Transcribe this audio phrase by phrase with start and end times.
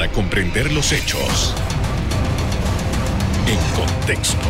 [0.00, 1.54] para comprender los hechos
[3.46, 4.48] en contexto.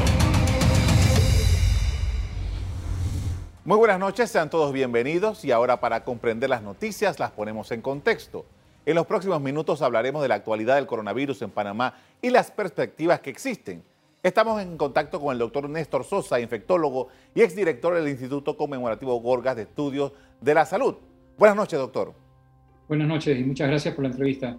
[3.65, 7.83] Muy buenas noches, sean todos bienvenidos y ahora para comprender las noticias las ponemos en
[7.83, 8.47] contexto.
[8.87, 13.19] En los próximos minutos hablaremos de la actualidad del coronavirus en Panamá y las perspectivas
[13.19, 13.83] que existen.
[14.23, 19.57] Estamos en contacto con el doctor Néstor Sosa, infectólogo y exdirector del Instituto Conmemorativo Gorgas
[19.57, 20.95] de Estudios de la Salud.
[21.37, 22.15] Buenas noches, doctor.
[22.87, 24.57] Buenas noches y muchas gracias por la entrevista.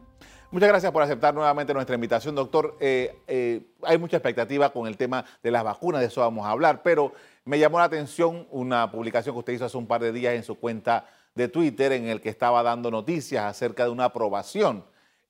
[0.52, 2.76] Muchas gracias por aceptar nuevamente nuestra invitación, doctor.
[2.82, 6.50] Eh, eh, hay mucha expectativa con el tema de las vacunas, de eso vamos a
[6.50, 7.14] hablar, pero
[7.46, 10.44] me llamó la atención una publicación que usted hizo hace un par de días en
[10.44, 14.84] su cuenta de Twitter en el que estaba dando noticias acerca de una aprobación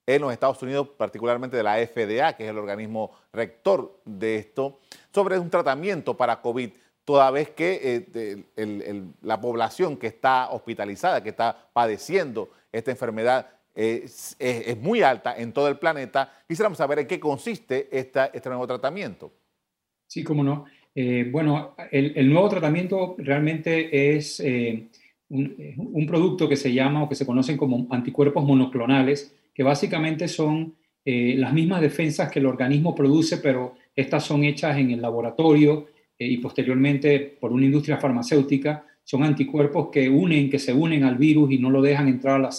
[0.06, 4.80] en los Estados Unidos, particularmente de la FDA, que es el organismo rector de esto,
[5.14, 6.70] sobre un tratamiento para COVID,
[7.04, 8.10] toda vez que
[8.56, 14.36] eh, la población que está hospitalizada, que está padeciendo esta enfermedad, es,
[14.80, 16.32] muy alta en todo el planeta.
[16.46, 19.32] Quisiéramos saber en qué consiste esta, este nuevo tratamiento.
[20.06, 20.66] Sí, cómo no.
[20.94, 24.88] Eh, bueno, el, nuevo tratamiento realmente es eh,
[25.30, 30.74] un, producto que se llama o que se conocen como anticuerpos monoclonales, que básicamente son
[31.04, 35.86] eh, las mismas defensas que el organismo produce, pero estas son hechas en el laboratorio
[36.18, 38.86] y posteriormente por una industria farmacéutica.
[39.02, 42.38] Son anticuerpos que unen, que se unen al virus y no lo dejan entrar a
[42.38, 42.52] la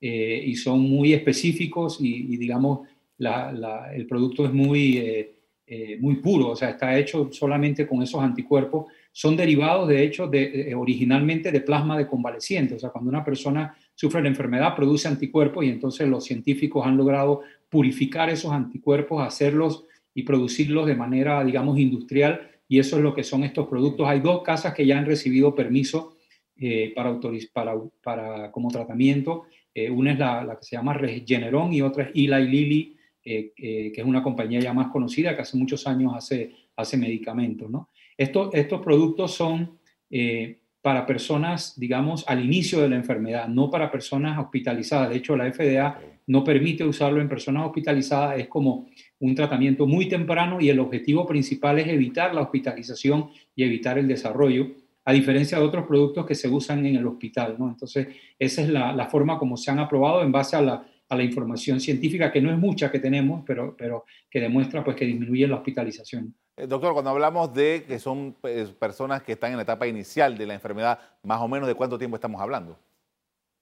[0.00, 5.34] célula y son muy específicos y, digamos, el producto es muy
[5.68, 8.86] eh, muy puro, o sea, está hecho solamente con esos anticuerpos.
[9.10, 12.76] Son derivados, de hecho, de, originalmente de plasma de convaleciente.
[12.76, 16.96] O sea, cuando una persona sufre la enfermedad, produce anticuerpos y entonces los científicos han
[16.96, 22.48] logrado purificar esos anticuerpos, hacerlos y producirlos de manera, digamos, industrial.
[22.68, 24.06] Y eso es lo que son estos productos.
[24.06, 26.14] Hay dos casas que ya han recibido permiso
[26.56, 27.18] eh, para,
[27.52, 29.46] para, para, como tratamiento.
[29.78, 32.96] Eh, una es la, que se llama Regeneron y otra es Eli Lilly
[33.28, 37.68] eh, eh, que es una compañía ya más conocida que hace muchos años hace, medicamentos.
[37.68, 37.90] ¿no?
[38.16, 44.38] Estos productos son eh, para personas, digamos, al inicio de la enfermedad, no para personas
[44.38, 45.10] hospitalizadas.
[45.10, 45.98] De hecho, la FDA
[46.28, 48.86] no permite usarlo en personas hospitalizadas, es como
[49.18, 54.06] un tratamiento muy temprano y el objetivo principal es evitar la hospitalización y evitar el
[54.06, 54.68] desarrollo,
[55.06, 57.56] a diferencia de otros productos que se usan en el hospital.
[57.58, 57.68] ¿no?
[57.68, 58.08] Entonces,
[58.38, 61.22] esa es la, la forma como se han aprobado en base a la a la
[61.22, 65.46] información científica, que no es mucha que tenemos, pero, pero que demuestra pues, que disminuye
[65.46, 66.34] la hospitalización.
[66.56, 70.36] Eh, doctor, cuando hablamos de que son pues, personas que están en la etapa inicial
[70.36, 72.78] de la enfermedad, más o menos de cuánto tiempo estamos hablando?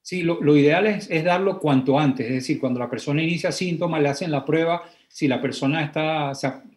[0.01, 4.03] Sí, lo, ideal es, es, darlo cuanto antes, es decir, cuando la persona inicia síntomas,
[4.03, 4.83] le hacen la prueba,
[5.15, 6.33] si la persona está,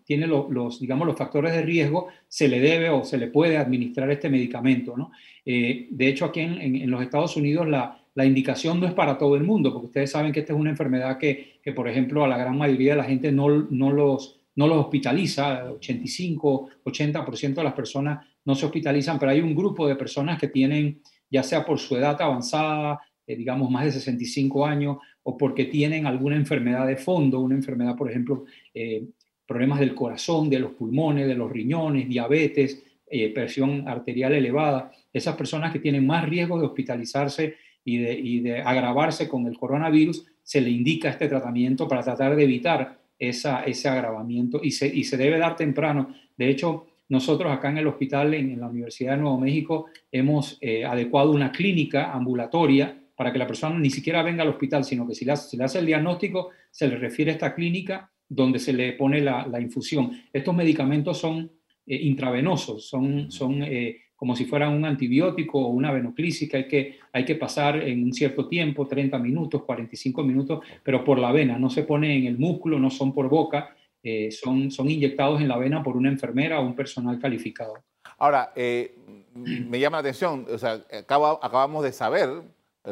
[0.05, 4.11] tiene los, digamos, los factores de riesgo, se le debe o se le puede administrar
[4.11, 4.95] este medicamento.
[4.95, 5.11] ¿no?
[5.43, 9.35] Eh, de hecho, aquí en, en los Estados Unidos la, indicación no es para todo
[9.35, 12.27] el mundo, porque ustedes saben que esta es una enfermedad que, que por ejemplo, a
[12.27, 17.63] la gran mayoría de la gente no, no, los, no los hospitaliza, 85, 80% de
[17.63, 21.65] las personas no se hospitalizan, pero hay un grupo de personas que tienen, ya sea
[21.65, 24.97] por su edad avanzada, eh, digamos más de 65 años,
[25.29, 29.03] o porque tienen alguna enfermedad de fondo, una enfermedad, por ejemplo, eh,
[29.45, 35.35] problemas del corazón, de los pulmones, de los riñones, diabetes, eh, presión arterial elevada, esas
[35.35, 40.69] personas que tienen más riesgo de hospitalizarse y de, agravarse con el coronavirus, se le
[40.69, 45.37] indica este tratamiento para tratar de evitar esa, ese agravamiento y se, y se debe
[45.37, 46.15] dar temprano.
[46.37, 50.85] De hecho, nosotros acá en el hospital, en, la Universidad de Nuevo México, hemos eh,
[50.85, 55.15] adecuado una clínica ambulatoria para que la persona ni siquiera venga al hospital, sino que
[55.15, 58.73] si le hace, le hace el diagnóstico, se le refiere a esta clínica donde se
[58.73, 60.11] le pone la, la infusión.
[60.31, 61.51] Estos medicamentos son
[61.87, 66.67] eh, intravenosos, son, son eh, como si fueran un antibiótico o una venoclisis que hay,
[66.67, 71.31] que hay que pasar en un cierto tiempo, 30 minutos, 45 minutos, pero por la
[71.31, 75.41] vena, no se pone en el músculo, no son por boca, eh, son, son inyectados
[75.41, 77.73] en la vena por una enfermera o un personal calificado.
[78.19, 78.95] Ahora, eh,
[79.33, 82.29] me llama la atención, o sea, acabamos de saber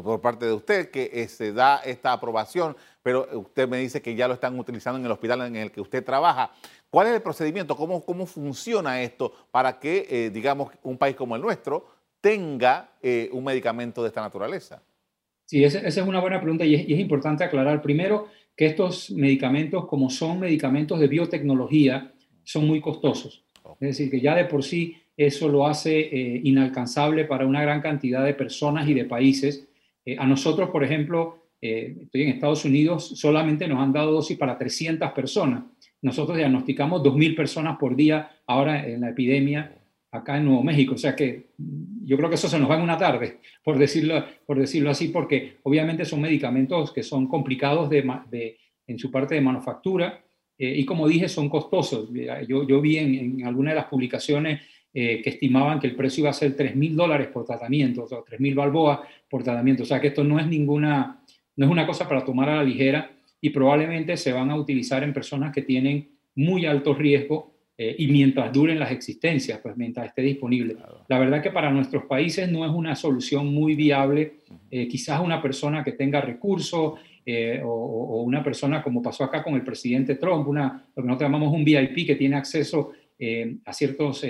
[0.03, 4.27] por parte de usted que se da esta aprobación, pero usted me dice que ya
[4.27, 6.51] lo están utilizando en el hospital en el que usted trabaja.
[6.89, 7.75] ¿Cuál es el procedimiento?
[7.75, 11.86] ¿Cómo, cómo funciona esto para que, eh, digamos, un país como el nuestro
[12.21, 14.81] tenga eh, un medicamento de esta naturaleza?
[15.45, 20.09] Sí, esa, es una buena pregunta y es, importante aclarar primero que estos medicamentos, como
[20.09, 22.13] son medicamentos de biotecnología,
[22.44, 23.44] son muy costosos.
[23.80, 27.81] Es decir, que ya de por sí eso lo hace eh, inalcanzable para una gran
[27.81, 29.68] cantidad de personas y de países.
[30.18, 35.12] A nosotros, por ejemplo, estoy en Estados Unidos, solamente nos han dado dosis para 300
[35.12, 35.63] personas.
[36.02, 39.75] Nosotros diagnosticamos 2.000 personas por día ahora en la epidemia
[40.12, 40.96] acá en Nuevo México.
[40.96, 41.48] O sea que
[42.04, 45.10] yo creo que eso se nos va en una tarde, por decirlo, por decirlo así,
[45.10, 48.57] porque obviamente son medicamentos que son complicados de,
[48.88, 50.24] en su parte de manufactura.
[50.57, 52.10] y como dije, son costosos.
[52.48, 54.62] Yo, yo vi en, algunas de las publicaciones
[54.95, 58.19] que estimaban que el precio iba a ser 3 mil dólares por tratamiento, o sea,
[58.25, 59.00] 3 mil balboas
[59.30, 59.83] por tratamiento.
[59.83, 61.19] O sea, que esto no es ninguna,
[61.57, 63.12] no es una cosa para tomar a la ligera
[63.42, 68.07] y probablemente se van a utilizar en personas que tienen muy alto riesgo eh, y
[68.07, 70.77] mientras duren las existencias, pues mientras esté disponible.
[71.09, 74.36] La verdad que para nuestros países no es una solución muy viable.
[74.71, 76.94] Eh, quizás una persona que tenga recursos
[77.25, 81.30] eh, o, una persona como pasó acá con el presidente Trump, una, lo que nosotros
[81.30, 82.92] llamamos un VIP que tiene acceso
[83.63, 84.25] a ciertos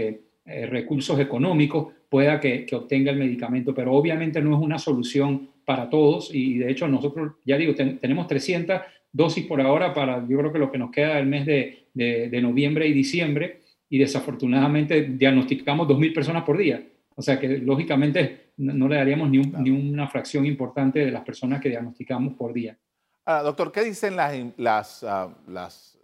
[0.46, 6.34] recursos económicos, pueda que, obtenga el medicamento, pero obviamente no es una solución para todos
[6.34, 8.82] y de hecho nosotros, ya digo, tenemos 300
[9.12, 12.42] dosis por ahora para, yo creo que lo que nos queda el mes de, de,
[12.42, 16.84] noviembre y diciembre, y desafortunadamente diagnosticamos 2.000 personas por día.
[17.16, 21.62] O sea que lógicamente no, le daríamos ni, ni, una fracción importante de las personas
[21.62, 22.78] que diagnosticamos por día.
[23.26, 25.98] doctor, ¿qué dicen las, las, ah, las,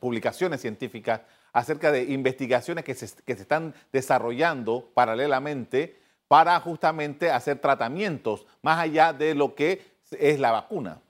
[0.00, 1.20] publicaciones científicas
[1.56, 5.96] acerca de investigaciones que se, que se están desarrollando paralelamente
[6.28, 9.80] para justamente hacer tratamientos más allá de lo que
[10.10, 11.00] es la vacuna?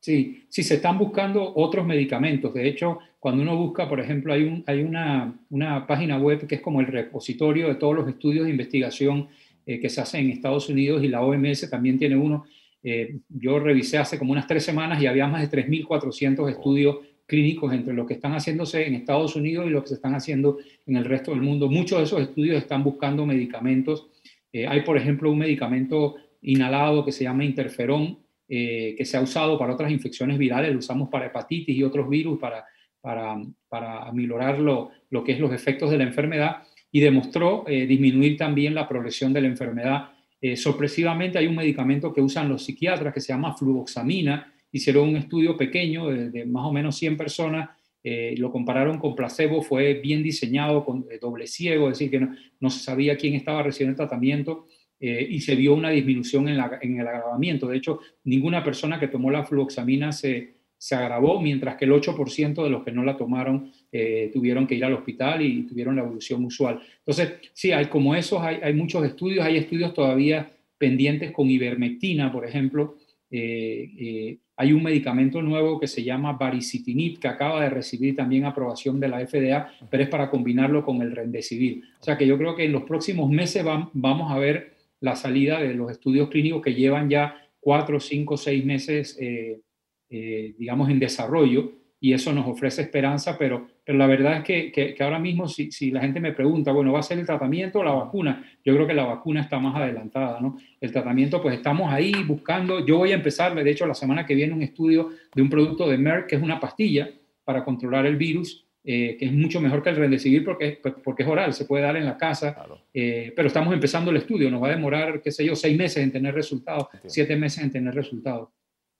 [0.00, 2.54] Sí, sí, se están buscando otros medicamentos.
[2.54, 6.54] De hecho, cuando uno busca, por ejemplo, hay, un, hay una, una, página web que
[6.54, 9.28] es como el repositorio de todos los estudios de investigación
[9.66, 12.46] eh, que se hacen en Estados Unidos y la OMS también tiene uno.
[12.82, 16.96] Eh, yo revisé hace como unas tres semanas y había más de 3.400 estudios
[17.26, 20.58] clínicos entre lo que están haciéndose en Estados Unidos y lo que se están haciendo
[20.86, 21.68] en el resto del mundo.
[21.68, 24.08] Muchos de esos estudios están buscando medicamentos.
[24.52, 29.22] Eh, hay, por ejemplo, un medicamento inhalado que se llama interferón, eh, que se ha
[29.22, 32.64] usado para otras infecciones virales, lo usamos para hepatitis y otros virus para,
[33.00, 37.86] para, para aminorar lo, lo, que es los efectos de la enfermedad y demostró eh,
[37.86, 40.08] disminuir también la progresión de la enfermedad.
[40.56, 44.51] Sorpresivamente hay un medicamento que usan los psiquiatras que se llama fluvoxamina.
[44.72, 47.70] Hicieron un estudio pequeño de, más o menos 100 personas,
[48.02, 52.68] lo compararon con placebo, fue bien diseñado, con doble ciego, es decir, que no, no
[52.68, 54.66] se sabía quién estaba recibiendo el tratamiento
[55.04, 56.54] eh, y se vio una disminución en,
[57.00, 57.66] el agravamiento.
[57.66, 62.62] De hecho, ninguna persona que tomó la fluoxamina se, se agravó, mientras que el 8%
[62.62, 66.02] de los que no la tomaron eh, tuvieron que ir al hospital y tuvieron la
[66.02, 66.80] evolución usual.
[66.98, 72.30] Entonces, sí, hay como esos, hay, hay muchos estudios, hay estudios todavía pendientes con ivermectina,
[72.30, 72.96] por ejemplo.
[73.28, 79.00] Eh, hay un medicamento nuevo que se llama baricitinib, que acaba de recibir también aprobación
[79.00, 81.82] de la FDA, pero es para combinarlo con el rendecivir.
[81.98, 85.60] O sea que yo creo que en los próximos meses vamos a ver la salida
[85.60, 89.60] de los estudios clínicos que llevan ya cuatro, cinco, seis meses, eh,
[90.08, 94.72] eh, digamos, en desarrollo, y eso nos ofrece esperanza, pero, pero la verdad es que,
[94.72, 97.78] que, ahora mismo, si, si, la gente me pregunta, bueno, ¿va a ser el tratamiento
[97.78, 98.44] o la vacuna?
[98.64, 100.58] Yo creo que la vacuna está más adelantada, ¿no?
[100.80, 104.34] El tratamiento, pues estamos ahí buscando, yo voy a empezar, de hecho, la semana que
[104.34, 107.08] viene un estudio de un producto de Merck, que es una pastilla
[107.44, 111.22] para controlar el virus, eh, que es mucho mejor que el Rendecivir porque, pues, porque
[111.22, 114.60] es oral, se puede dar en la casa, eh, pero estamos empezando el estudio, nos
[114.60, 117.94] va a demorar, qué sé yo, seis meses en tener resultados, siete meses en tener
[117.94, 118.48] resultados.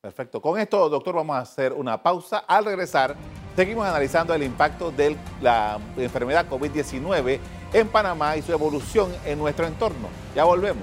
[0.03, 0.43] Perfecto.
[0.43, 2.39] Con esto, doctor, vamos a hacer una pausa.
[2.39, 3.15] Al regresar,
[3.55, 7.39] seguimos analizando el impacto de la enfermedad COVID-19
[7.73, 10.09] en Panamá y su evolución en nuestro entorno.
[10.35, 10.83] Ya volvemos.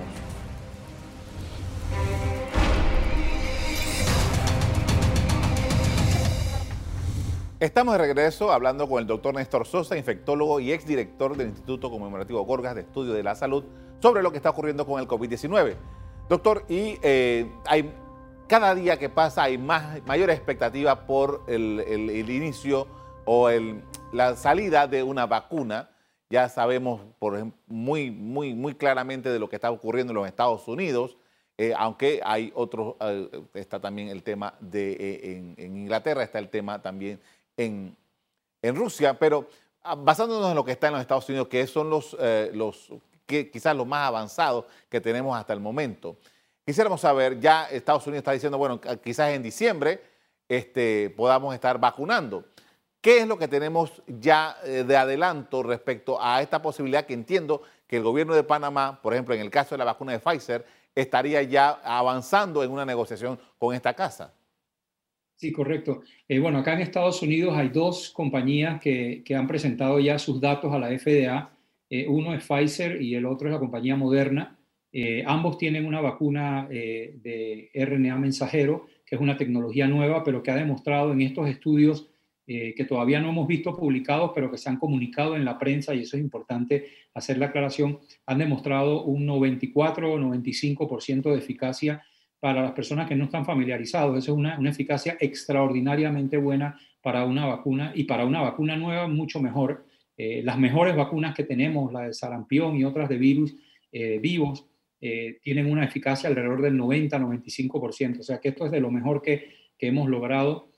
[7.60, 12.42] Estamos de regreso hablando con el doctor Néstor Sosa, infectólogo y exdirector del Instituto Conmemorativo
[12.46, 13.66] Gorgas de Estudio de la Salud,
[14.02, 15.76] sobre lo que está ocurriendo con el COVID-19.
[16.30, 17.92] Doctor, y eh, hay,
[18.50, 22.88] cada día que pasa hay más, mayor expectativa por el, inicio
[23.24, 23.48] o
[24.12, 25.92] la salida de una vacuna.
[26.32, 27.02] Ya sabemos
[27.68, 31.16] muy, muy, muy claramente de lo que está ocurriendo en los Estados Unidos.
[31.60, 36.82] Eh, aunque hay otros, eh, está también el tema de en, Inglaterra, está el tema
[36.82, 37.20] también
[37.56, 37.96] en,
[38.64, 39.48] Rusia, pero
[39.84, 42.52] ah, basándonos en lo que está en los Estados Unidos, que son los, eh,
[43.28, 46.18] quizás los más avanzados que tenemos hasta el momento.
[46.70, 50.02] Quisiéramos saber, ya Estados Unidos está diciendo, bueno, quizás en diciembre
[50.48, 52.46] este, podamos estar vacunando.
[53.02, 57.64] ¿Qué es lo que tenemos ya eh, de adelanto respecto a esta posibilidad que entiendo
[57.88, 60.64] que el gobierno de Panamá, por ejemplo, en el caso de la vacuna de Pfizer,
[60.94, 64.32] estaría ya avanzando en una negociación con esta casa?
[65.38, 66.04] Sí, correcto.
[66.28, 70.72] Eh, bueno, acá en Estados Unidos hay dos compañías que, han presentado ya sus datos
[70.72, 71.50] a la FDA.
[71.90, 74.59] Eh, uno es Pfizer y el otro es la compañía Moderna.
[74.92, 80.52] Eh, ambos tienen una vacuna de RNA mensajero, que es una tecnología nueva, pero que
[80.52, 82.10] ha demostrado en estos estudios
[82.48, 86.00] que todavía no hemos visto publicados, pero que se han comunicado en la prensa, y
[86.00, 92.04] eso es importante hacer la aclaración, han demostrado un 94 o 95% de eficacia
[92.40, 94.18] para las personas que no están familiarizados.
[94.18, 99.08] Esa es una, una eficacia extraordinariamente buena para una vacuna y para una vacuna nueva
[99.08, 99.86] mucho mejor.
[100.18, 103.56] Eh, las mejores vacunas que tenemos, la de sarampión y otras de virus
[103.92, 104.66] eh, vivos,
[105.02, 108.20] eh, tienen una eficacia alrededor del 90-95%.
[108.20, 110.70] O sea que esto es de lo mejor que, que hemos logrado.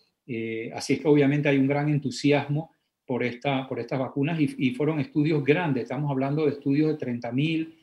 [0.73, 2.71] así es que obviamente hay un gran entusiasmo
[3.05, 5.83] por, esta, por estas vacunas y, y fueron estudios grandes.
[5.83, 7.73] Estamos hablando de estudios de 30.000,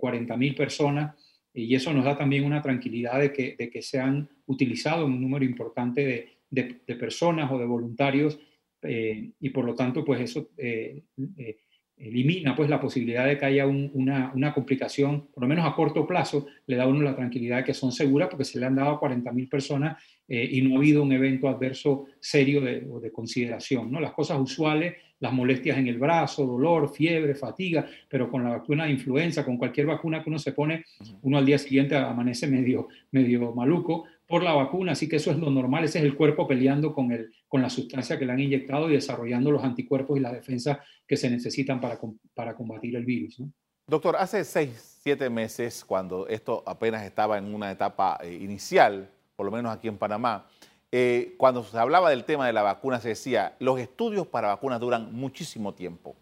[0.00, 1.14] 40.000 personas
[1.56, 5.20] y eso nos da también una tranquilidad de que, de que se han utilizado un
[5.20, 8.38] número importante de, de, personas o de voluntarios
[8.82, 11.02] eh, y por lo tanto pues eso eh,
[11.38, 11.56] eh,
[11.98, 16.06] elimina pues la posibilidad de que haya una, una, complicación, por lo menos a corto
[16.06, 18.76] plazo, le da a uno la tranquilidad de que son seguras porque se le han
[18.76, 23.12] dado a 40.000 personas y no ha habido un evento adverso serio de, o de
[23.12, 23.90] consideración.
[23.90, 24.00] ¿no?
[24.00, 28.84] Las cosas usuales las molestias en el brazo, dolor, fiebre, fatiga, pero con la vacuna
[28.84, 30.84] de influenza, con cualquier vacuna que uno se pone,
[31.22, 35.38] uno al día siguiente amanece medio, medio maluco por la vacuna, así que eso es
[35.38, 38.40] lo normal, ese es el cuerpo peleando con, el, con la sustancia que le han
[38.40, 41.98] inyectado y desarrollando los anticuerpos y las defensas que se necesitan para,
[42.34, 43.40] para combatir el virus.
[43.86, 49.46] Doctor, hace seis, siete meses, cuando esto apenas estaba en una etapa eh, inicial, por
[49.46, 50.48] lo menos aquí en Panamá,
[50.90, 54.80] eh, cuando se hablaba del tema de la vacuna, se decía, los estudios para vacunas
[54.80, 56.16] duran muchísimo tiempo,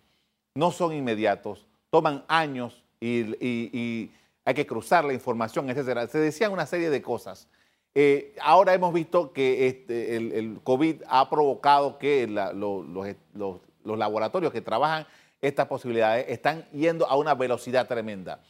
[0.55, 4.11] no son inmediatos, toman años y,
[4.47, 6.07] hay que cruzar la información, etc.
[6.11, 7.49] Se decían una serie de cosas.
[7.95, 15.07] Eh, ahora hemos visto que este, el, COVID ha provocado que los laboratorios que trabajan
[15.41, 18.41] estas posibilidades están yendo a una velocidad tremenda.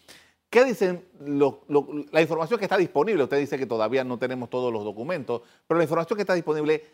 [0.49, 1.05] ¿Qué dicen
[2.13, 3.25] la información que está disponible?
[3.25, 6.85] Usted dice que todavía no tenemos todos los documentos, pero la información que está disponible,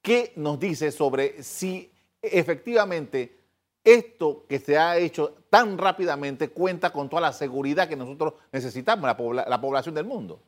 [0.00, 1.90] ¿qué nos dice sobre si
[2.22, 3.36] efectivamente
[3.82, 9.12] esto que se ha hecho tan rápidamente cuenta con toda la seguridad que nosotros necesitamos,
[9.34, 10.40] la, población del mundo?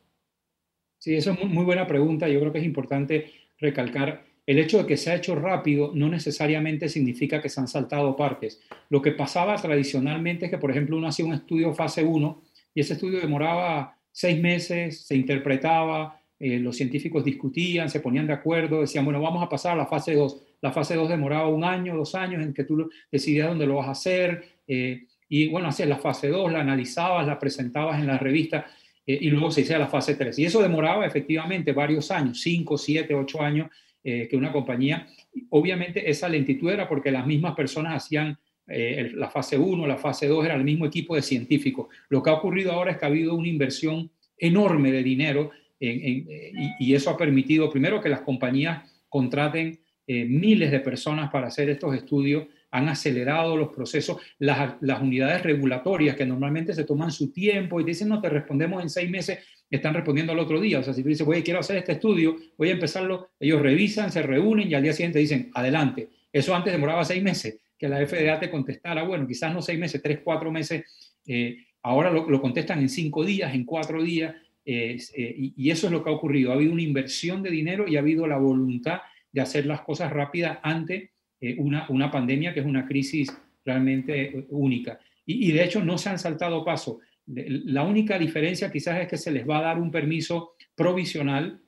[1.01, 2.29] Sí, eso es muy buena pregunta.
[2.29, 6.07] Yo creo que es importante recalcar el hecho de que se ha hecho rápido no
[6.07, 8.61] necesariamente significa que se han saltado partes.
[8.89, 12.43] Lo que pasaba tradicionalmente es que, por ejemplo, uno hacía un estudio fase 1
[12.75, 18.33] y ese estudio demoraba seis meses, se interpretaba, eh, los científicos discutían, se ponían de
[18.33, 20.43] acuerdo, decían, bueno, vamos a pasar a la fase 2.
[20.61, 23.87] La fase 2 demoraba un año, dos años en que tú decidías dónde lo vas
[23.87, 24.43] a hacer.
[24.67, 28.67] Eh, y bueno, hacías la fase 2, la analizabas, la presentabas en la revista
[29.05, 30.39] eh, y luego se hacía la fase 3.
[30.39, 33.69] Y eso demoraba efectivamente varios años, 5, 7, 8 años,
[34.03, 35.05] que una compañía.
[35.49, 38.35] Obviamente esa lentitud era porque las mismas personas hacían
[38.67, 41.87] eh, la fase 1, la fase 2 era el mismo equipo de científicos.
[42.09, 46.93] Lo que ha ocurrido ahora es que ha habido una inversión enorme de dinero y,
[46.93, 51.95] eso ha permitido primero que las compañías contraten eh, miles de personas para hacer estos
[51.95, 57.83] estudios, han acelerado los procesos, las, unidades regulatorias que normalmente se toman su tiempo y
[57.83, 60.79] dicen, no, te respondemos en seis meses, están respondiendo al otro día.
[60.79, 64.11] O sea, si tú dices, oye, quiero hacer este estudio, voy a empezarlo, ellos revisan,
[64.11, 66.09] se reúnen y al día siguiente dicen, adelante.
[66.31, 70.03] Eso antes demoraba seis meses que la FDA te contestara, bueno, quizás no seis meses,
[70.03, 70.85] tres, cuatro meses,
[71.25, 76.03] eh, ahora lo, contestan en cinco días, en cuatro días, eh, y, eso es lo
[76.03, 76.51] que ha ocurrido.
[76.51, 79.01] Ha habido una inversión de dinero y ha habido la voluntad
[79.31, 84.45] de hacer las cosas rápidas ante eh, una, una, pandemia que es una crisis realmente
[84.49, 84.99] única.
[85.25, 86.99] Y, de hecho no se han saltado paso.
[87.25, 91.61] La única diferencia quizás es que se les va a dar un permiso provisional.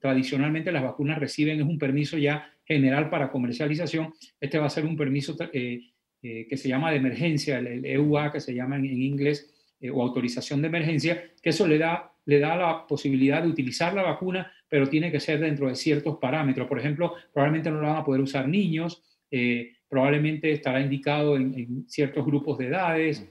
[0.00, 4.12] tradicionalmente las vacunas reciben es un permiso ya general para comercialización.
[4.40, 5.80] Este va a ser un permiso eh,
[6.22, 10.02] eh, que se llama de emergencia, el, EUA que se llama en, inglés, eh, o
[10.02, 14.52] autorización de emergencia, que eso le da, le da la posibilidad de utilizar la vacuna,
[14.68, 16.68] pero tiene que ser dentro de ciertos parámetros.
[16.68, 19.02] Por ejemplo, probablemente no la van a poder usar niños,
[19.88, 23.28] probablemente estará indicado en, ciertos grupos de edades,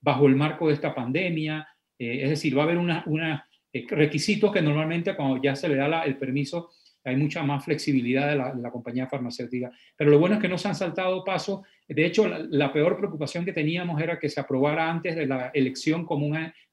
[0.00, 1.66] bajo el marco de esta pandemia.
[1.98, 3.48] es decir, va a haber unos una,
[3.88, 6.70] requisitos que normalmente cuando ya se le da el permiso
[7.04, 9.70] hay mucha más flexibilidad de la, compañía farmacéutica.
[9.96, 11.60] Pero lo bueno es que no se han saltado pasos.
[11.86, 16.04] De hecho, la, peor preocupación que teníamos era que se aprobara antes de la elección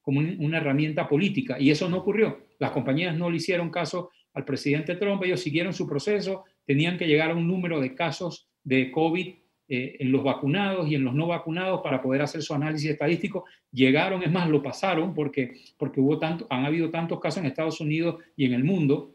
[0.05, 2.45] como como una herramienta política, y eso no ocurrió.
[2.59, 7.07] Las compañías no le hicieron caso al presidente Trump, ellos siguieron su proceso, tenían que
[7.07, 9.33] llegar a un número de casos de COVID
[9.67, 13.45] eh, en los vacunados y en los no vacunados para poder hacer su análisis estadístico.
[13.71, 17.81] Llegaron, es más, lo pasaron porque, porque hubo tanto, han habido tantos casos en Estados
[17.81, 19.11] Unidos y en el mundo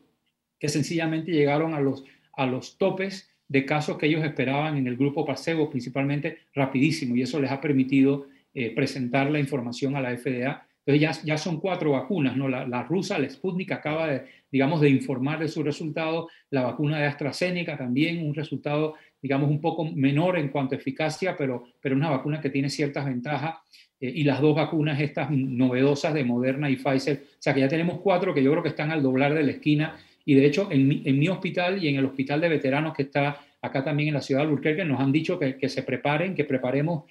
[0.58, 4.96] que sencillamente llegaron a los, a los topes de casos que ellos esperaban en el
[4.96, 10.16] grupo placebo, principalmente rapidísimo, y eso les ha permitido eh, presentar la información a la
[10.16, 10.66] FDA.
[10.90, 12.48] Entonces ya, ya son cuatro vacunas, ¿no?
[12.48, 17.06] La, rusa, la Sputnik, acaba de, digamos, de informar de su resultado, la vacuna de
[17.06, 22.10] AstraZeneca también, un resultado, digamos, un poco menor en cuanto a eficacia, pero, pero una
[22.10, 23.56] vacuna que tiene ciertas ventajas.
[24.00, 27.22] y las dos vacunas estas novedosas de Moderna y Pfizer.
[27.24, 29.50] O sea que ya tenemos cuatro que yo creo que están al doblar de la
[29.52, 29.96] esquina.
[30.24, 33.02] Y de hecho, en mi, en mi hospital y en el hospital de veteranos que
[33.02, 36.34] está acá también en la ciudad de Albuquerque, nos han dicho que, que se preparen,
[36.34, 37.04] que preparemos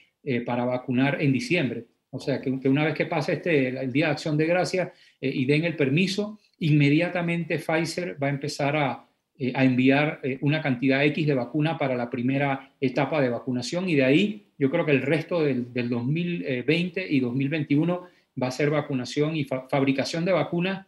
[0.46, 1.86] para vacunar en diciembre.
[2.12, 5.46] O sea, que, una vez que pase este, el Día de Acción de Gracia y
[5.46, 9.10] den el permiso, inmediatamente Pfizer va a empezar a,
[9.42, 13.88] eh, a enviar eh, una cantidad X de vacuna para la primera etapa de vacunación
[13.88, 18.04] y de ahí yo creo que el resto del, 2020 y 2021
[18.42, 20.86] va a ser vacunación y fabricación de vacunas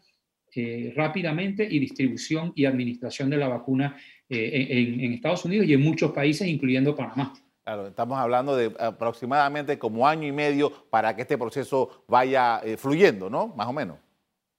[0.54, 3.96] eh, rápidamente y distribución y administración de la vacuna
[4.28, 7.34] en, en, Estados Unidos y en muchos países, incluyendo Panamá.
[7.64, 13.30] Claro, estamos hablando de aproximadamente como año y medio para que este proceso vaya fluyendo,
[13.30, 13.48] ¿no?
[13.50, 13.98] Más o menos.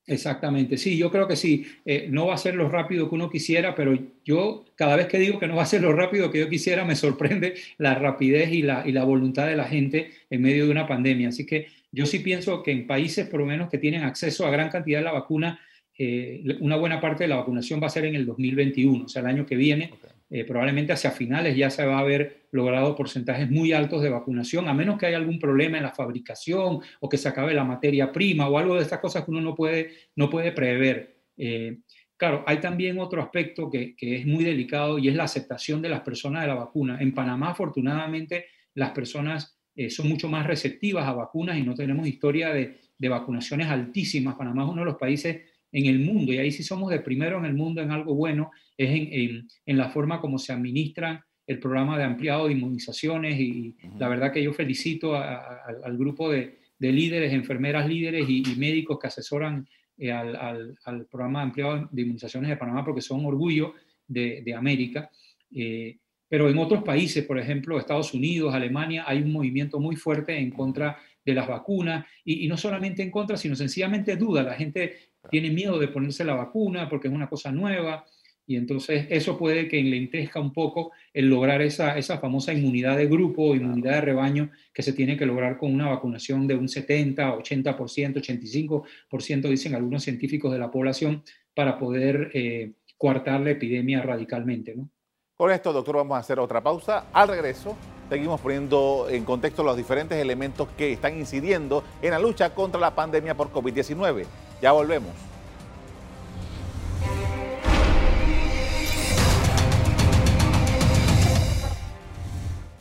[0.04, 1.64] Exactamente, sí, yo creo que sí.
[1.84, 5.18] Eh, no va a ser lo rápido que uno quisiera, pero yo cada vez que
[5.18, 8.50] digo que no va a ser lo rápido que yo quisiera, me sorprende la rapidez
[8.50, 11.28] y la, y la voluntad de la gente en medio de una pandemia.
[11.28, 14.50] Así que yo sí pienso que en países por lo menos que tienen acceso a
[14.50, 15.60] gran cantidad de la vacuna,
[16.04, 19.20] eh, una buena parte de la vacunación va a ser en el 2021, o sea,
[19.20, 19.92] el año que viene.
[20.28, 24.66] Eh, probablemente hacia finales ya se va a haber logrado porcentajes muy altos de vacunación,
[24.66, 28.10] a menos que haya algún problema en la fabricación o que se acabe la materia
[28.10, 31.18] prima o algo de estas cosas que uno no puede, no puede prever.
[31.36, 31.78] Eh,
[32.16, 35.90] claro, hay también otro aspecto que, que, es muy delicado y es la aceptación de
[35.90, 36.98] las personas de la vacuna.
[37.00, 42.08] En Panamá, afortunadamente, las personas eh, son mucho más receptivas a vacunas y no tenemos
[42.08, 44.34] historia de, de vacunaciones altísimas.
[44.34, 47.38] Panamá es uno de los países en el mundo, y ahí sí somos de primero
[47.38, 51.58] en el mundo en algo bueno, es en, en, la forma como se administran el
[51.58, 56.92] programa de ampliado de inmunizaciones y la verdad que yo felicito al grupo de, de,
[56.92, 59.66] líderes, enfermeras líderes y, médicos que asesoran
[59.98, 63.74] eh, al, al, programa de ampliado de inmunizaciones de Panamá porque son orgullo
[64.06, 65.10] de, de América.
[65.54, 65.98] Eh,
[66.28, 70.50] pero en otros países, por ejemplo, Estados Unidos, Alemania, hay un movimiento muy fuerte en
[70.50, 74.42] contra de las vacunas y, y no solamente en contra, sino sencillamente duda.
[74.42, 78.04] La gente tiene miedo de ponerse la vacuna porque es una cosa nueva
[78.46, 83.06] y entonces eso puede que enlentezca un poco el lograr esa, esa famosa inmunidad de
[83.06, 87.36] grupo inmunidad de rebaño que se tiene que lograr con una vacunación de un 70,
[87.36, 91.22] 80%, 85%, dicen algunos científicos de la población,
[91.54, 94.74] para poder eh, coartar la epidemia radicalmente.
[94.74, 94.88] ¿no?
[95.36, 97.06] Con esto, doctor, vamos a hacer otra pausa.
[97.12, 97.76] Al regreso,
[98.08, 102.94] seguimos poniendo en contexto los diferentes elementos que están incidiendo en la lucha contra la
[102.94, 104.24] pandemia por COVID-19.
[104.62, 105.10] Ya volvemos.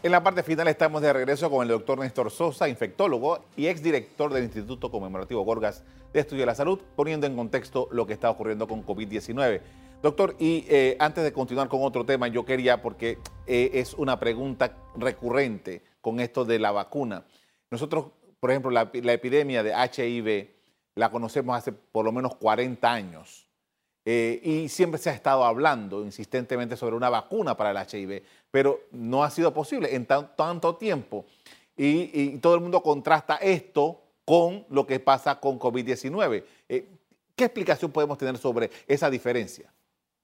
[0.03, 4.31] En la parte final estamos de regreso con el doctor Néstor Sosa, infectólogo y exdirector
[4.31, 8.29] del Instituto Conmemorativo Gorgas de Estudio de la Salud, poniendo en contexto lo que está
[8.29, 9.61] ocurriendo con COVID-19.
[10.03, 13.17] Doctor, y eh, antes de continuar con otro tema, yo quería, porque
[13.47, 17.25] eh, es una pregunta recurrente con esto de la vacuna.
[17.71, 18.05] Nosotros,
[18.39, 20.60] por ejemplo, la, la epidemia de HIV
[20.95, 23.47] la conocemos hace por lo menos 40 años.
[24.03, 28.81] Eh, y siempre se ha estado hablando insistentemente sobre una vacuna para el HIV, pero
[28.91, 31.25] no ha sido posible en tanto tiempo.
[31.77, 36.43] Y, todo el mundo contrasta esto con lo que pasa con COVID-19.
[36.69, 36.85] Eh,
[37.35, 39.71] ¿Qué explicación podemos tener sobre esa diferencia?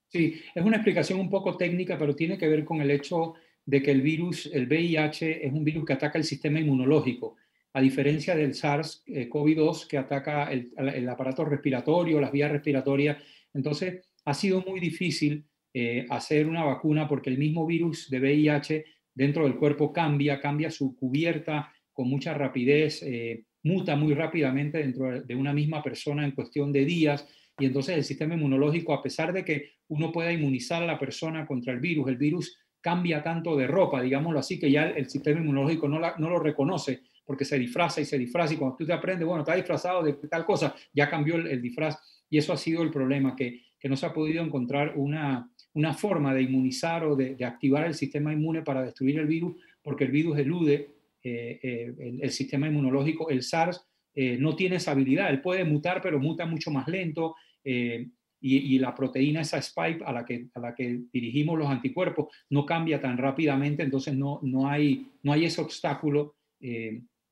[0.08, 3.82] Sí, es una explicación un poco técnica, pero tiene que ver con el hecho de
[3.82, 7.36] que el virus, el VIH, es un virus que ataca el sistema inmunológico
[7.78, 13.22] a diferencia del SARS-CoV-2 que ataca el, aparato respiratorio, las vías respiratorias.
[13.54, 18.84] Entonces, ha sido muy difícil eh, hacer una vacuna porque el mismo virus de VIH
[19.14, 25.22] dentro del cuerpo cambia, cambia su cubierta con mucha rapidez, eh, muta muy rápidamente dentro
[25.22, 27.28] de una misma persona en cuestión de días.
[27.60, 31.46] Y entonces el sistema inmunológico, a pesar de que uno pueda inmunizar a la persona
[31.46, 35.38] contra el virus, el virus cambia tanto de ropa, digámoslo así, que ya el, sistema
[35.38, 38.92] inmunológico no, no lo reconoce porque se disfraza y se disfraza y cuando tú te
[38.94, 41.98] aprendes, bueno, está disfrazado de tal cosa, ya cambió el, disfraz
[42.30, 45.92] y eso ha sido el problema, que, que no se ha podido encontrar una, una
[45.92, 50.10] forma de inmunizar o de, activar el sistema inmune para destruir el virus, porque el
[50.10, 50.88] virus elude
[51.22, 56.00] eh, eh, el, sistema inmunológico, el SARS eh, no tiene esa habilidad, él puede mutar,
[56.00, 57.34] pero muta mucho más lento.
[57.62, 58.06] Y,
[58.40, 62.64] y, la proteína, esa spike a la, que, a la que dirigimos los anticuerpos, no
[62.64, 66.36] cambia tan rápidamente, entonces no, no, hay, no hay ese obstáculo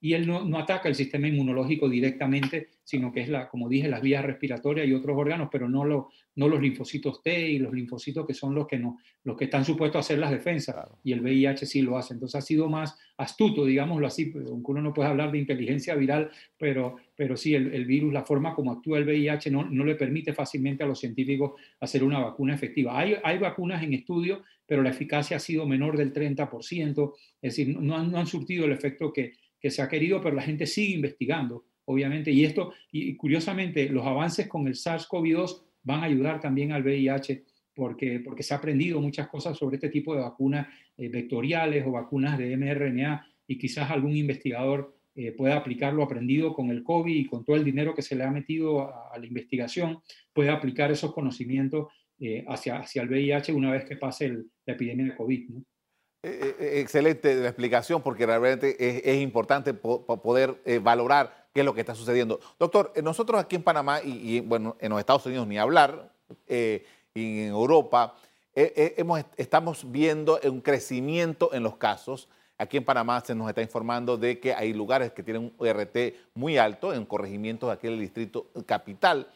[0.01, 3.89] y él no, no, ataca el sistema inmunológico directamente, sino que es, la, como dije,
[3.89, 7.73] las vías respiratorias y otros órganos, pero no, lo, no los linfocitos T y los
[7.73, 11.13] linfocitos que son los que, no, los que están supuestos a hacer las defensas, y
[11.13, 12.15] el VIH sí lo hace.
[12.15, 16.31] Entonces ha sido más astuto, digámoslo así, aunque uno no puede hablar de inteligencia viral,
[16.59, 19.95] pero, pero sí, el, el virus, la forma como actúa el VIH no, no, le
[19.95, 22.99] permite fácilmente a los científicos hacer una vacuna efectiva.
[22.99, 27.79] Hay, hay vacunas en estudio, pero la eficacia ha sido menor del 30%, es decir,
[27.79, 30.67] no han, no han surtido el efecto que que se ha querido, pero la gente
[30.67, 32.31] sigue investigando, obviamente.
[32.31, 37.45] Y esto, y curiosamente, los avances con el SARS-CoV-2 van a ayudar también al VIH
[37.75, 40.67] porque, porque se ha aprendido muchas cosas sobre este tipo de vacunas
[40.97, 46.53] eh, vectoriales o vacunas de mRNA y quizás algún investigador eh, pueda aplicar lo aprendido
[46.53, 49.27] con el COVID y con todo el dinero que se le ha metido a, la
[49.27, 50.01] investigación,
[50.33, 51.89] pueda aplicar esos conocimientos
[52.19, 54.29] eh, hacia, hacia el VIH una vez que pase
[54.65, 55.51] la epidemia de COVID.
[56.29, 58.77] Excelente la explicación porque realmente
[59.11, 62.41] es, importante poder valorar qué es lo que está sucediendo.
[62.59, 66.11] Doctor, nosotros aquí en Panamá y, bueno, en los Estados Unidos ni hablar,
[67.17, 68.15] y en Europa,
[68.55, 72.29] eh, eh, estamos viendo un crecimiento en los casos.
[72.59, 76.15] Aquí en Panamá se nos está informando de que hay lugares que tienen un RT
[76.35, 79.29] muy alto en corregimientos de aquel distrito capital.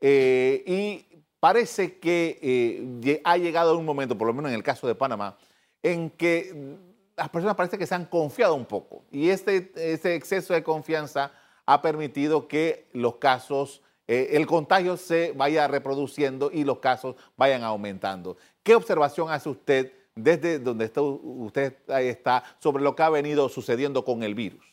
[0.00, 4.94] Eh, y parece que ha llegado un momento, por lo menos en el caso de
[4.94, 5.36] Panamá,
[5.82, 6.76] en que
[7.16, 9.04] las personas parece que se han confiado un poco.
[9.10, 9.72] Y este,
[10.14, 11.32] exceso de confianza
[11.66, 17.62] ha permitido que los casos eh, el contagio se vaya reproduciendo y los casos vayan
[17.62, 18.36] aumentando.
[18.62, 24.04] ¿Qué observación hace usted desde donde está, usted está sobre lo que ha venido sucediendo
[24.04, 24.64] con el virus?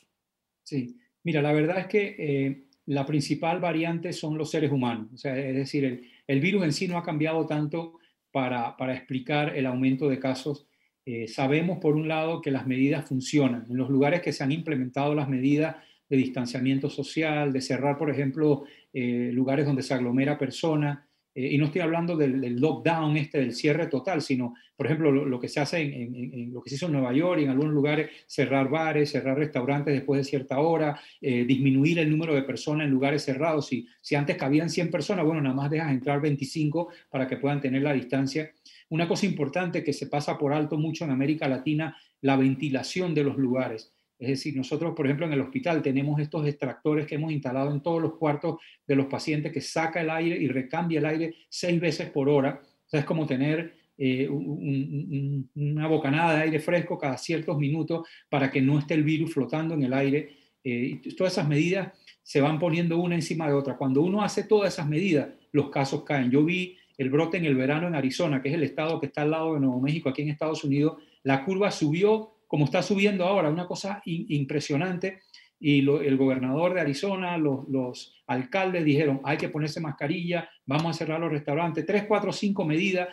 [0.63, 5.23] Sí, mira, la verdad es que eh, la principal variante son los seres humanos.
[5.23, 7.99] Es decir, el, virus en sí no ha cambiado tanto
[8.31, 10.67] para, explicar el aumento de casos.
[11.09, 13.65] Eh, sabemos, por un lado, que las medidas funcionan.
[13.69, 15.77] En los lugares que se han implementado las medidas
[16.09, 20.99] de distanciamiento social, de cerrar, por ejemplo, eh, lugares donde se aglomera personas.
[21.37, 25.39] Eh, y no estoy hablando del, lockdown, este, del cierre total, sino, por ejemplo, lo,
[25.39, 28.09] que se hace en, lo que se hizo en Nueva York y en algunos lugares,
[28.25, 32.91] cerrar bares, cerrar restaurantes después de cierta hora, eh, disminuir el número de personas en
[32.91, 33.67] lugares cerrados.
[33.67, 37.61] Si, si antes cabían 100 personas, bueno, nada más dejas entrar 25 para que puedan
[37.61, 38.51] tener la distancia.
[38.89, 43.23] Una cosa importante que se pasa por alto mucho en América Latina, la ventilación de
[43.23, 43.93] los lugares.
[44.19, 47.81] Es decir, nosotros, por ejemplo, en el hospital tenemos estos extractores que hemos instalado en
[47.81, 51.79] todos los cuartos de los pacientes que saca el aire y recambia el aire seis
[51.79, 52.61] veces por hora.
[52.63, 58.49] O sea, es como tener eh, una bocanada de aire fresco cada ciertos minutos para
[58.49, 60.29] que no esté el virus flotando en el aire.
[60.63, 63.77] Eh, todas esas medidas se van poniendo una encima de otra.
[63.77, 66.31] Cuando uno hace todas esas medidas, los casos caen.
[66.31, 69.21] Yo vi el brote en el verano en Arizona, que es el estado que está
[69.21, 70.97] al lado de Nuevo México, aquí en Estados Unidos.
[71.23, 75.19] La curva subió como está subiendo ahora, una cosa impresionante.
[75.59, 81.19] Y el gobernador de Arizona, los, alcaldes dijeron, hay que ponerse mascarilla, vamos a cerrar
[81.19, 83.07] los restaurantes, tres, cuatro, cinco medidas,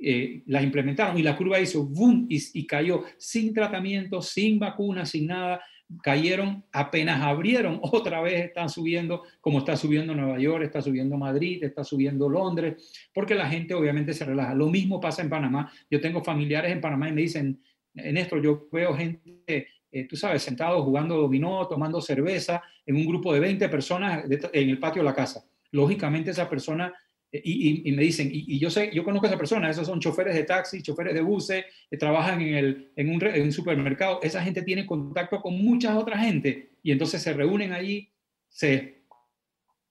[0.00, 5.26] eh, las implementaron y la curva hizo boom y, cayó sin tratamiento, sin vacuna, sin
[5.26, 5.60] nada.
[6.02, 11.64] Cayeron, apenas abrieron, otra vez están subiendo, como está subiendo Nueva York, está subiendo Madrid,
[11.64, 14.54] está subiendo Londres, porque la gente obviamente se relaja.
[14.54, 15.72] Lo mismo pasa en Panamá.
[15.90, 17.60] Yo tengo familiares en Panamá y me dicen,
[17.98, 23.06] en esto yo veo gente, eh, tú sabes, sentados jugando dominó, tomando cerveza, en un
[23.06, 25.44] grupo de 20 personas en el patio de la casa.
[25.70, 26.92] Lógicamente esa persona,
[27.32, 30.34] eh, y, me dicen, y, yo sé, yo conozco a esa persona, esos son choferes
[30.34, 34.42] de taxi, choferes de buses, que trabajan en, el, en, un, en un supermercado, esa
[34.42, 38.10] gente tiene contacto con mucha otra gente y entonces se reúnen allí,
[38.48, 38.98] se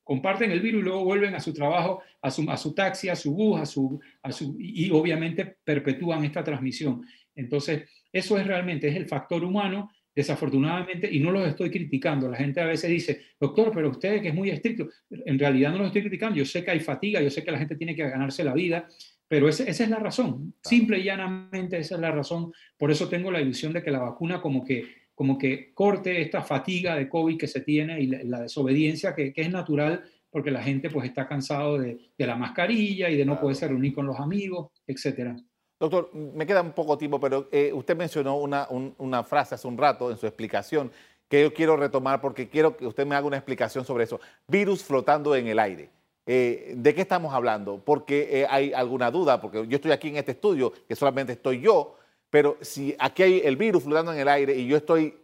[0.03, 3.15] comparten el virus y luego vuelven a su trabajo, a su, a su taxi, a
[3.15, 7.05] su bus, a su, a su, y obviamente perpetúan esta transmisión.
[7.37, 12.29] Entonces, eso es realmente, es el factor humano, desafortunadamente, y no los estoy criticando.
[12.29, 15.77] La gente a veces dice, doctor, pero usted que es muy estricto, en realidad no
[15.77, 18.09] los estoy criticando, yo sé que hay fatiga, yo sé que la gente tiene que
[18.09, 18.87] ganarse la vida,
[19.27, 22.51] pero esa es la razón, simple y llanamente esa es la razón.
[22.77, 26.43] Por eso tengo la ilusión de que la vacuna como que como que corte esta
[26.43, 30.91] fatiga de COVID que se tiene y la, desobediencia que, es natural porque la gente
[30.91, 35.35] pues está cansado de, la mascarilla y de no poderse reunir con los amigos, etcétera.
[35.79, 39.77] Doctor, me queda un poco tiempo, pero eh, usted mencionó una, una, frase hace un
[39.77, 40.91] rato en su explicación
[41.29, 44.19] que yo quiero retomar porque quiero que usted me haga una explicación sobre eso.
[44.47, 45.89] Virus flotando en el aire.
[46.25, 47.79] Eh, ¿De qué estamos hablando?
[47.83, 51.61] Porque eh, hay alguna duda, porque yo estoy aquí en este estudio, que solamente estoy
[51.61, 51.95] yo,
[52.31, 55.15] pero si aquí hay el virus flotando en el aire y yo estoy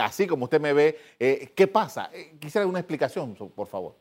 [0.00, 0.98] así como usted me ve,
[1.54, 2.10] ¿qué pasa?
[2.38, 3.96] quisiera una explicación, por favor.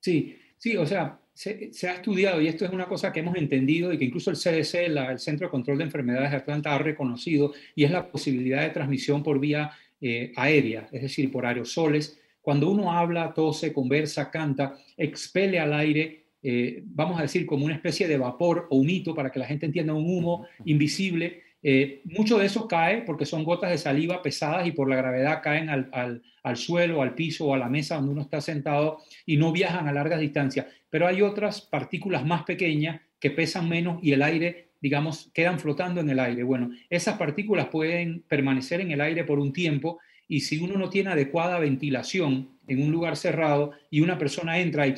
[0.00, 3.92] Sí, sí, o sea, se, ha estudiado, y esto es una cosa que hemos entendido
[3.92, 7.52] y que incluso el CDC, el Centro de Control de Enfermedades de Atlanta, ha reconocido,
[7.76, 9.70] y es la posibilidad de transmisión por vía
[10.00, 12.18] eh, aérea, es decir, por aerosoles.
[12.40, 17.74] Cuando uno habla, tose, conversa, canta, expele al aire, eh, vamos a decir, como una
[17.76, 22.02] especie de vapor o un hito, para que la gente entienda, un humo invisible, Eh,
[22.04, 25.68] mucho de eso cae porque son gotas de saliva pesadas y por la gravedad caen
[25.68, 29.36] al, al, al, suelo, al piso o a la mesa donde uno está sentado y
[29.36, 30.66] no viajan a largas distancias.
[30.88, 36.00] Pero hay otras partículas más pequeñas que pesan menos y el aire, digamos, quedan flotando
[36.00, 36.44] en el aire.
[36.44, 40.90] Bueno, esas partículas pueden permanecer en el aire por un tiempo y si uno no
[40.90, 44.94] tiene adecuada ventilación en un lugar cerrado y una persona entra y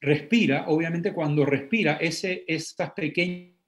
[0.00, 3.59] respira, obviamente cuando respira, ese, esas pequeñas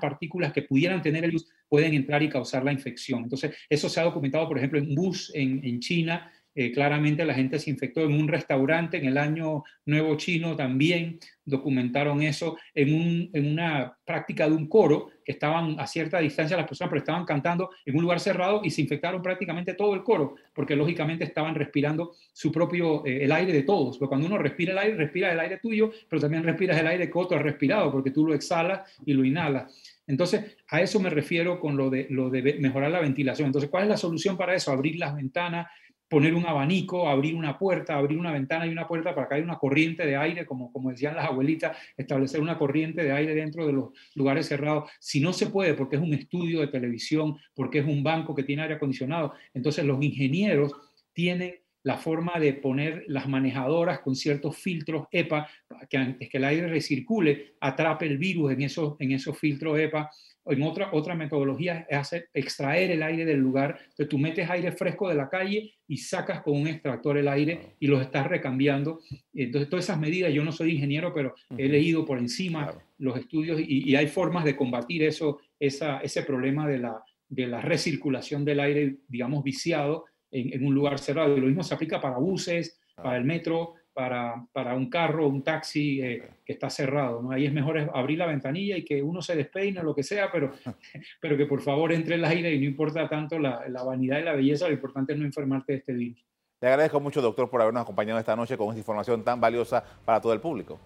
[0.00, 3.24] partículas que pudieran tener el virus pueden entrar y causar la infección.
[3.24, 7.34] Entonces, eso se ha documentado, por ejemplo, en bus en, en China, eh, claramente la
[7.34, 12.94] gente se infectó en un restaurante en el año nuevo chino también documentaron eso en,
[12.94, 17.00] un, en, una práctica de un coro que estaban a cierta distancia las personas pero
[17.00, 21.24] estaban cantando en un lugar cerrado y se infectaron prácticamente todo el coro porque lógicamente
[21.24, 24.96] estaban respirando su propio eh, el aire de todos porque cuando uno respira el aire
[24.96, 28.26] respira el aire tuyo pero también respiras el aire que otro ha respirado porque tú
[28.26, 32.58] lo exhalas y lo inhalas entonces, a eso me refiero con lo de, lo de
[32.60, 33.46] mejorar la ventilación.
[33.46, 34.70] Entonces, ¿cuál es la solución para eso?
[34.70, 35.66] Abrir las ventanas,
[36.08, 39.44] poner un abanico, abrir una puerta, abrir una ventana y una puerta para que haya
[39.44, 43.66] una corriente de aire, como, como decían las abuelitas, establecer una corriente de aire dentro
[43.66, 44.90] de los lugares cerrados.
[45.00, 48.44] Si no se puede, porque es un estudio de televisión, porque es un banco que
[48.44, 50.72] tiene aire acondicionado, entonces los ingenieros
[51.12, 55.48] tienen la forma de poner las manejadoras con ciertos filtros EPA,
[55.88, 60.10] que antes que el aire recircule, atrape el virus en esos, en esos filtros EPA
[60.46, 63.78] en otra, otra metodología es hacer, extraer el aire del lugar.
[63.80, 67.76] Entonces tú metes aire fresco de la calle y sacas con un extractor el aire
[67.80, 69.00] y los estás recambiando.
[69.32, 73.60] Entonces todas esas medidas, yo no soy ingeniero, pero he leído por encima los estudios
[73.60, 78.60] y, hay formas de combatir eso, esa, ese problema de la, de la recirculación del
[78.60, 81.36] aire, digamos, viciado en, en un lugar cerrado.
[81.36, 85.42] Y lo mismo se aplica para buses, para el metro, para, para un carro, un
[85.42, 87.22] taxi eh, que está cerrado.
[87.22, 87.30] ¿no?
[87.30, 90.52] Ahí es mejor abrir la ventanilla y que uno se despeine, lo que sea, pero,
[91.20, 94.24] pero que por favor entre el aire y no importa tanto la, la vanidad y
[94.24, 96.22] la belleza, lo importante es no enfermarte de este virus.
[96.60, 100.20] Le agradezco mucho, doctor, por habernos acompañado esta noche con esta información tan valiosa para
[100.20, 100.78] todo el público.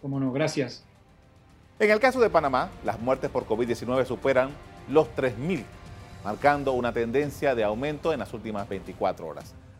[0.00, 0.84] Cómo no, gracias.
[1.78, 4.50] En el caso de Panamá, las muertes por COVID-19 superan
[4.88, 5.62] los 3.000,
[6.24, 9.54] marcando una tendencia de aumento en las últimas 24 horas.